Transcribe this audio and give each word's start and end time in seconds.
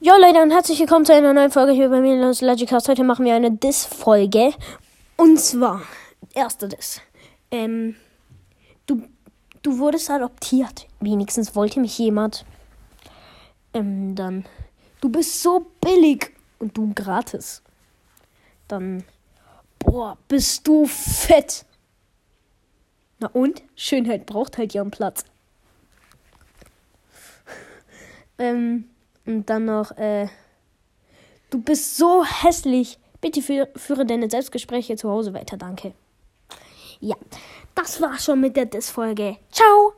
Jo 0.00 0.12
Leute 0.16 0.40
und 0.40 0.52
herzlich 0.52 0.78
willkommen 0.78 1.04
zu 1.04 1.12
einer 1.12 1.34
neuen 1.34 1.50
Folge 1.50 1.72
hier 1.72 1.88
bei 1.88 2.00
mir 2.00 2.14
Los 2.14 2.40
Logicast. 2.40 2.88
Heute 2.88 3.02
machen 3.02 3.24
wir 3.24 3.34
eine 3.34 3.50
Diss-Folge. 3.50 4.54
Und 5.16 5.40
zwar, 5.40 5.82
erster 6.34 6.68
Diss. 6.68 7.00
Ähm, 7.50 7.96
du, 8.86 9.02
du 9.60 9.78
wurdest 9.80 10.08
adoptiert. 10.08 10.86
Wenigstens 11.00 11.56
wollte 11.56 11.80
mich 11.80 11.98
jemand. 11.98 12.44
Ähm, 13.74 14.14
dann, 14.14 14.44
du 15.00 15.08
bist 15.08 15.42
so 15.42 15.66
billig 15.80 16.30
und 16.60 16.76
du 16.76 16.94
gratis. 16.94 17.60
Dann, 18.68 19.02
boah, 19.80 20.16
bist 20.28 20.64
du 20.68 20.86
fett. 20.86 21.64
Na 23.18 23.30
und? 23.32 23.64
Schönheit 23.74 24.26
braucht 24.26 24.58
halt 24.58 24.76
ihren 24.76 24.92
Platz. 24.92 25.24
ähm, 28.38 28.88
und 29.28 29.50
dann 29.50 29.66
noch, 29.66 29.96
äh, 29.98 30.26
du 31.50 31.60
bist 31.62 31.96
so 31.96 32.24
hässlich. 32.24 32.98
Bitte 33.20 33.42
für, 33.42 33.68
führe 33.76 34.06
deine 34.06 34.30
Selbstgespräche 34.30 34.96
zu 34.96 35.10
Hause 35.10 35.34
weiter, 35.34 35.56
danke. 35.56 35.92
Ja, 37.00 37.16
das 37.74 38.00
war 38.00 38.18
schon 38.18 38.40
mit 38.40 38.56
der 38.56 38.66
Diss-Folge. 38.66 39.36
Ciao! 39.50 39.97